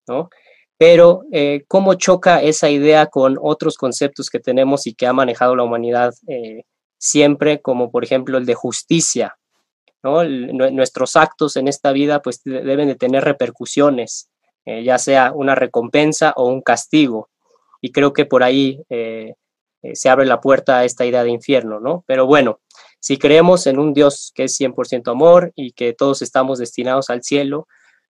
[0.06, 0.30] ¿no?
[0.78, 5.56] Pero eh, cómo choca esa idea con otros conceptos que tenemos y que ha manejado
[5.56, 6.62] la humanidad eh,
[6.96, 9.36] siempre, como por ejemplo el de justicia.
[10.00, 10.22] ¿no?
[10.22, 14.30] nuestros actos en esta vida pues deben de tener repercusiones,
[14.64, 17.28] eh, ya sea una recompensa o un castigo.
[17.80, 22.04] Y creo que por ahí se abre la puerta a esta idea de infierno, ¿no?
[22.06, 22.60] Pero bueno,
[23.00, 27.22] si creemos en un Dios que es 100% amor y que todos estamos destinados al
[27.22, 27.66] cielo,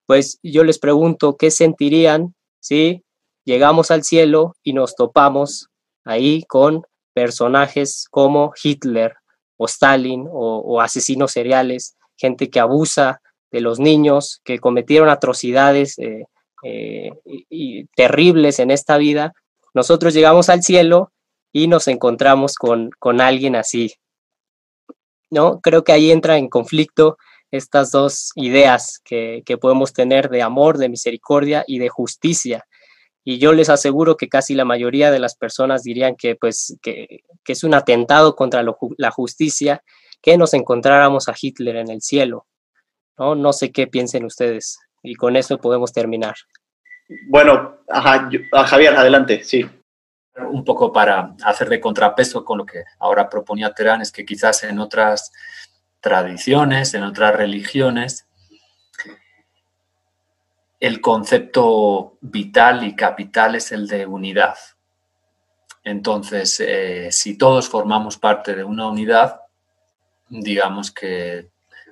[0.07, 3.05] pues yo les pregunto, ¿qué sentirían ¿sí?
[3.45, 5.69] Llegamos al cielo y nos topamos
[6.05, 6.83] ahí con
[7.15, 9.15] personajes como Hitler
[9.57, 16.27] o Stalin o, asesinos seriales, gente que abusa de los niños, que cometieron atrocidades eh,
[16.63, 19.33] eh, y, terribles en esta vida.
[19.75, 21.13] Nosotros llegamos al cielo
[21.53, 23.95] y nos encontramos con, con alguien así.
[25.31, 25.61] ¿no?
[25.61, 27.17] Creo que ahí entra en conflicto
[27.51, 32.65] estas dos ideas que, podemos tener de amor, de misericordia y de justicia.
[33.25, 37.21] Y yo les aseguro que casi la mayoría de las personas dirían que, pues, que,
[37.47, 38.63] es un atentado contra
[38.97, 39.83] la justicia
[40.21, 42.47] que nos encontráramos a Hitler en el cielo.
[43.19, 43.35] ¿no?
[43.35, 44.79] no sé qué piensen ustedes.
[45.03, 46.35] Y con eso podemos terminar.
[47.29, 48.29] Bueno, ajá,
[48.67, 49.65] Javier, adelante, sí.
[50.51, 54.63] Un poco para hacer de contrapeso con lo que ahora proponía Terán, es que quizás
[54.65, 55.33] en otras
[56.01, 58.27] tradiciones, en otras religiones,
[60.81, 64.57] el concepto vital y capital es el de unidad.
[65.83, 69.41] Entonces, eh, si todos formamos parte de una unidad,
[70.29, 71.49] digamos que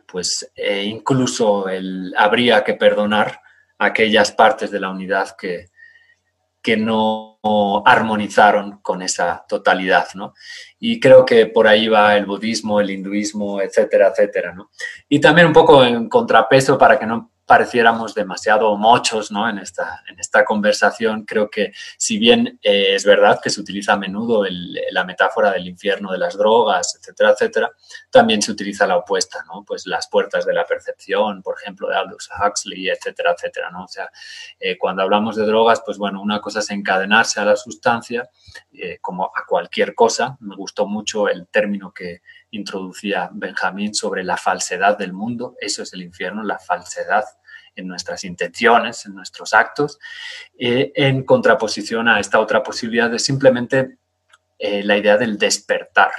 [0.07, 3.41] pues eh, incluso el, habría que perdonar
[3.79, 5.71] aquellas partes de la unidad que,
[6.67, 7.39] que no
[7.85, 10.35] armonizaron con esa totalidad, ¿no?
[10.81, 14.71] Y creo que por ahí va el budismo, el hinduismo, etcétera, etcétera, ¿no?
[15.09, 19.49] Y también un poco en contrapeso para que no pareciéramos demasiado mochos ¿no?
[19.49, 21.25] en, esta, en esta conversación.
[21.25, 24.45] Creo que si bien eh, es verdad que se utiliza a menudo
[24.91, 27.71] la metáfora del infierno de las drogas, etcétera, etcétera,
[28.11, 29.65] también se utiliza la opuesta, ¿no?
[29.65, 33.71] pues las puertas de la percepción, por ejemplo, de Aldous Huxley, etcétera, etcétera.
[33.71, 33.85] ¿no?
[33.85, 34.11] O sea,
[34.59, 38.29] eh, cuando hablamos de drogas, pues bueno, una cosa es encadenarse a la sustancia,
[38.73, 40.37] eh, como a cualquier cosa.
[40.41, 42.23] Me gustó mucho el término que
[42.57, 45.55] introducía Benjamín sobre la falsedad del mundo.
[45.61, 47.25] Eso es el infierno, la falsedad
[47.75, 49.99] en nuestras intenciones, en nuestros actos,
[50.59, 53.99] eh, en contraposición a esta otra posibilidad de simplemente
[54.59, 56.11] eh, la idea del despertar,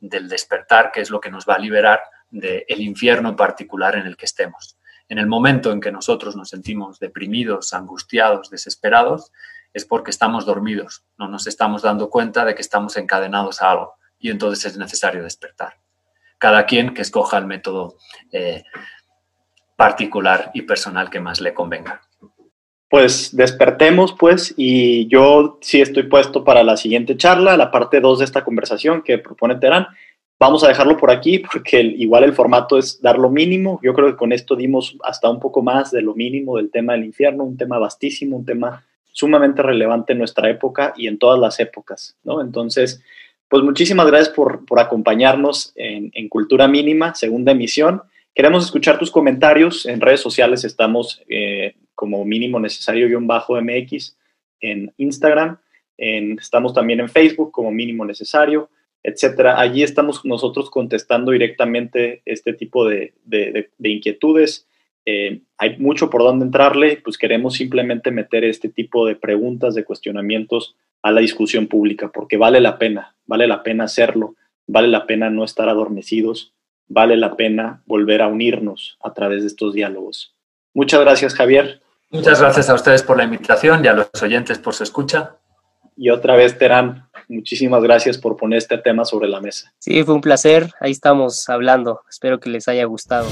[0.00, 2.00] del despertar, que es lo que nos va a liberar
[2.30, 4.76] del infierno particular en el que estemos.
[5.08, 9.32] En el momento en que nosotros nos sentimos deprimidos, angustiados, desesperados,
[9.72, 13.97] es porque estamos dormidos, no nos estamos dando cuenta de que estamos encadenados a algo
[14.18, 15.74] y entonces es necesario despertar.
[16.38, 17.96] Cada quien que escoja el método
[18.32, 18.62] eh,
[19.76, 22.02] particular y personal que más le convenga.
[22.90, 28.20] Pues despertemos, pues, y yo sí estoy puesto para la siguiente charla, la parte 2
[28.20, 29.88] de esta conversación que propone Terán.
[30.40, 33.78] Vamos a dejarlo por aquí porque igual el formato es dar lo mínimo.
[33.82, 36.94] Yo creo que con esto dimos hasta un poco más de lo mínimo del tema
[36.94, 41.38] del infierno, un tema vastísimo, un tema sumamente relevante en nuestra época y en todas
[41.38, 42.40] las épocas, ¿no?
[42.40, 43.02] Entonces,
[43.48, 48.02] pues muchísimas gracias por, acompañarnos en, Cultura Mínima, segunda emisión.
[48.34, 49.86] Queremos escuchar tus comentarios.
[49.86, 54.16] En redes sociales estamos eh, como mínimo necesario-mx
[54.60, 55.58] en Instagram.
[55.96, 58.68] estamos también en Facebook como mínimo necesario,
[59.02, 59.58] etcétera.
[59.58, 63.14] Allí estamos nosotros contestando directamente este tipo de,
[63.82, 64.66] inquietudes.
[65.10, 69.82] Eh, hay mucho por donde entrarle, pues queremos simplemente meter este tipo de preguntas, de
[69.82, 74.34] cuestionamientos a la discusión pública, porque vale la pena, vale la pena hacerlo,
[74.66, 76.52] vale la pena no estar adormecidos,
[76.88, 80.34] vale la pena volver a unirnos a través de estos diálogos.
[80.74, 81.80] Muchas gracias, Javier.
[82.10, 85.36] Muchas gracias a ustedes por la invitación y a los oyentes por su escucha.
[85.96, 89.72] Y otra vez, Terán, muchísimas gracias por poner este tema sobre la mesa.
[89.78, 90.70] Sí, fue un placer.
[90.80, 92.02] Ahí estamos hablando.
[92.10, 93.26] Espero que les haya gustado.